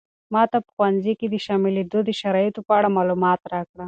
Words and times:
ماته 0.33 0.57
په 0.65 0.69
ښوونځي 0.75 1.13
کې 1.19 1.27
د 1.29 1.35
شاملېدو 1.45 1.99
د 2.05 2.09
شرایطو 2.19 2.65
په 2.67 2.71
اړه 2.77 2.89
معلومات 2.97 3.39
راکړه. 3.53 3.79